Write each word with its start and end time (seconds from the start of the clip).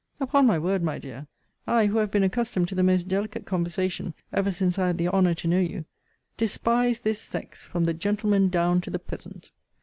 Upon 0.19 0.47
my 0.47 0.57
word, 0.57 0.81
my 0.81 0.97
dear, 0.97 1.27
I, 1.67 1.85
who 1.85 1.99
have 1.99 2.09
been 2.09 2.23
accustomed 2.23 2.67
to 2.69 2.73
the 2.73 2.81
most 2.81 3.07
delicate 3.07 3.45
conversation 3.45 4.15
ever 4.33 4.49
since 4.51 4.79
I 4.79 4.87
had 4.87 4.97
the 4.97 5.07
honour 5.09 5.35
to 5.35 5.47
know 5.47 5.59
you, 5.59 5.85
despise 6.37 7.01
this 7.01 7.21
sex 7.21 7.67
from 7.67 7.83
the 7.85 7.93
gentleman 7.93 8.49
down 8.49 8.81
to 8.81 8.89
the 8.89 8.97
peasant. 8.97 9.51